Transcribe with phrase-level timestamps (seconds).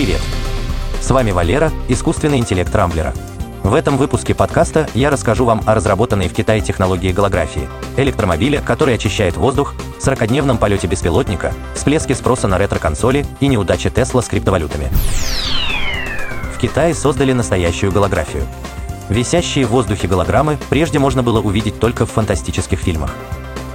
[0.00, 0.22] Привет!
[0.98, 3.12] С вами Валера, искусственный интеллект Рамблера.
[3.62, 8.94] В этом выпуске подкаста я расскажу вам о разработанной в Китае технологии голографии, электромобиле, который
[8.94, 14.88] очищает воздух, 40-дневном полете беспилотника, всплеске спроса на ретро-консоли и неудаче Тесла с криптовалютами.
[16.54, 18.44] В Китае создали настоящую голографию.
[19.10, 23.14] Висящие в воздухе голограммы прежде можно было увидеть только в фантастических фильмах.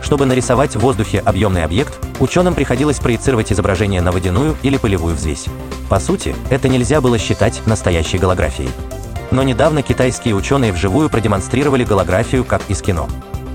[0.06, 5.48] Чтобы нарисовать в воздухе объемный объект, ученым приходилось проецировать изображение на водяную или полевую взвесь.
[5.90, 8.70] По сути, это нельзя было считать настоящей голографией.
[9.31, 13.08] Но недавно китайские ученые вживую продемонстрировали голографию как из кино.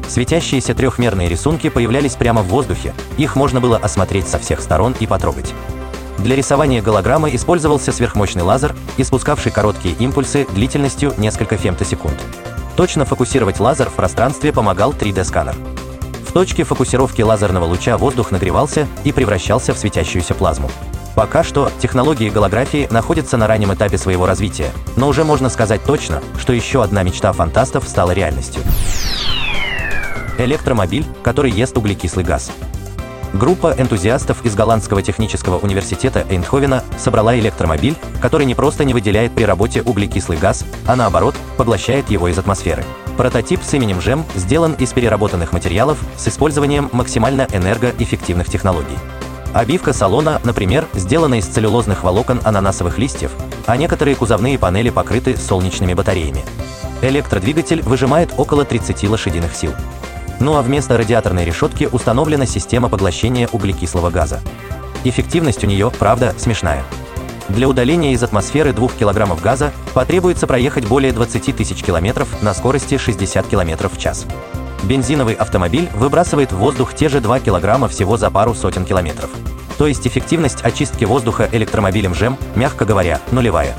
[0.08, 5.06] Светящиеся трехмерные рисунки появлялись прямо в воздухе, их можно было осмотреть со всех сторон и
[5.06, 5.54] потрогать.
[6.18, 12.20] Для рисования голограммы использовался сверхмощный лазер, испускавший короткие импульсы длительностью несколько фемтосекунд.
[12.74, 15.54] Точно фокусировать лазер в пространстве помогал 3D-сканер.
[16.30, 20.70] В точке фокусировки лазерного луча воздух нагревался и превращался в светящуюся плазму.
[21.16, 26.22] Пока что технологии голографии находятся на раннем этапе своего развития, но уже можно сказать точно,
[26.38, 28.62] что еще одна мечта фантастов стала реальностью.
[30.38, 32.52] Электромобиль, который ест углекислый газ.
[33.32, 39.42] Группа энтузиастов из Голландского технического университета Эйнховена собрала электромобиль, который не просто не выделяет при
[39.42, 42.84] работе углекислый газ, а наоборот, поглощает его из атмосферы.
[43.16, 48.96] Прототип с именем ЖЕМ сделан из переработанных материалов с использованием максимально энергоэффективных технологий.
[49.52, 53.32] Обивка салона, например, сделана из целлюлозных волокон ананасовых листьев,
[53.66, 56.44] а некоторые кузовные панели покрыты солнечными батареями.
[57.02, 59.72] Электродвигатель выжимает около 30 лошадиных сил.
[60.38, 64.40] Ну а вместо радиаторной решетки установлена система поглощения углекислого газа.
[65.04, 66.84] Эффективность у нее, правда, смешная.
[67.50, 72.96] Для удаления из атмосферы 2 кг газа потребуется проехать более 20 тысяч километров на скорости
[72.96, 74.24] 60 км в час.
[74.84, 79.30] Бензиновый автомобиль выбрасывает в воздух те же 2 кг всего за пару сотен километров.
[79.78, 83.74] То есть эффективность очистки воздуха электромобилем ЖЕМ, мягко говоря, нулевая.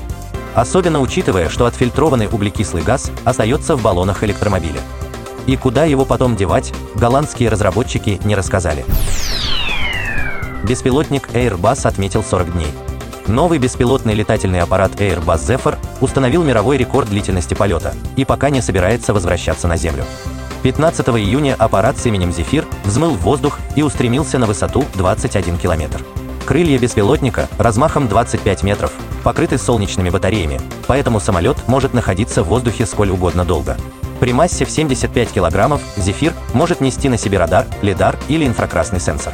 [0.53, 4.81] Особенно учитывая, что отфильтрованный углекислый газ остается в баллонах электромобиля.
[5.47, 8.83] И куда его потом девать, голландские разработчики не рассказали.
[10.63, 12.90] Беспилотник Airbus отметил 40 дней.
[13.27, 19.13] Новый беспилотный летательный аппарат Airbus Zephyr установил мировой рекорд длительности полета и пока не собирается
[19.13, 20.03] возвращаться на Землю.
[20.63, 26.03] 15 июня аппарат с именем Зефир взмыл в воздух и устремился на высоту 21 километр.
[26.45, 28.91] Крылья беспилотника размахом 25 метров
[29.23, 33.77] покрыты солнечными батареями, поэтому самолет может находиться в воздухе сколь угодно долго.
[34.19, 39.33] При массе в 75 килограммов «Зефир» может нести на себе радар, лидар или инфракрасный сенсор.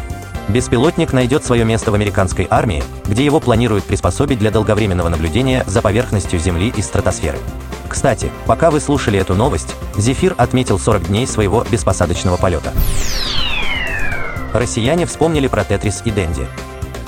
[0.50, 5.82] Беспилотник найдет свое место в американской армии, где его планируют приспособить для долговременного наблюдения за
[5.82, 7.38] поверхностью Земли и стратосферы.
[7.90, 12.72] Кстати, пока вы слушали эту новость, «Зефир» отметил 40 дней своего беспосадочного полета.
[14.54, 16.48] Россияне вспомнили про «Тетрис» и «Дэнди».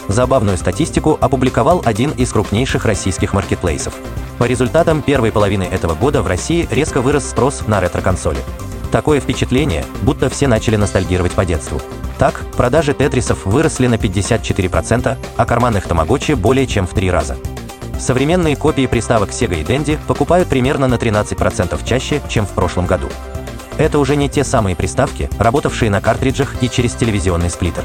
[0.10, 3.94] Забавную статистику опубликовал один из крупнейших российских маркетплейсов.
[4.38, 8.40] По результатам первой половины этого года в России резко вырос спрос на ретро-консоли.
[8.92, 11.80] Такое впечатление, будто все начали ностальгировать по детству.
[12.18, 17.38] Так, продажи тетрисов выросли на 54%, а карманных тамагочи более чем в три раза.
[18.00, 23.08] Современные копии приставок Sega и Dendy покупают примерно на 13% чаще, чем в прошлом году.
[23.78, 27.84] Это уже не те самые приставки, работавшие на картриджах и через телевизионный сплиттер.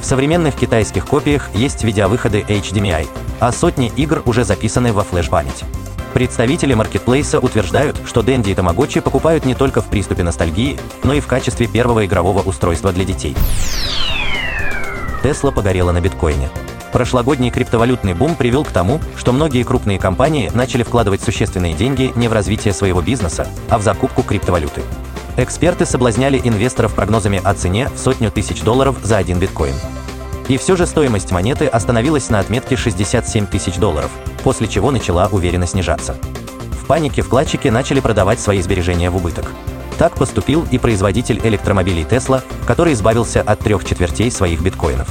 [0.00, 3.08] В современных китайских копиях есть видеовыходы HDMI,
[3.40, 5.64] а сотни игр уже записаны во флеш-память.
[6.16, 11.20] Представители маркетплейса утверждают, что Dendy и Tamagotchi покупают не только в приступе ностальгии, но и
[11.20, 13.36] в качестве первого игрового устройства для детей.
[15.22, 16.48] Тесла погорела на биткоине.
[16.90, 22.28] Прошлогодний криптовалютный бум привел к тому, что многие крупные компании начали вкладывать существенные деньги не
[22.28, 24.80] в развитие своего бизнеса, а в закупку криптовалюты.
[25.36, 29.74] Эксперты соблазняли инвесторов прогнозами о цене в сотню тысяч долларов за один биткоин.
[30.48, 34.10] И все же стоимость монеты остановилась на отметке 67 тысяч долларов,
[34.46, 36.14] после чего начала уверенно снижаться.
[36.70, 39.50] В панике вкладчики начали продавать свои сбережения в убыток.
[39.98, 45.08] Так поступил и производитель электромобилей Tesla, который избавился от трех четвертей своих биткоинов.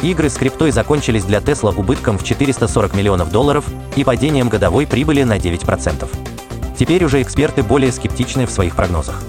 [0.00, 3.66] Игры с криптой закончились для Tesla убытком в 440 миллионов долларов
[3.96, 6.08] и падением годовой прибыли на 9%.
[6.78, 9.22] Теперь уже эксперты более скептичны в своих прогнозах.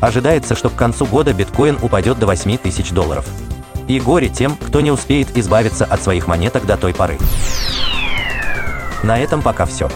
[0.00, 3.26] Ожидается, что к концу года биткоин упадет до 8 тысяч долларов.
[3.86, 7.18] И горе тем, кто не успеет избавиться от своих монеток до той поры.
[9.02, 9.88] На этом пока все.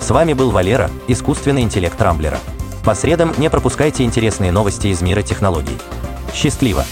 [0.00, 2.38] С вами был Валера, искусственный интеллект Рамблера.
[2.84, 5.76] По средам не пропускайте интересные новости из мира технологий.
[6.32, 6.84] Счастливо!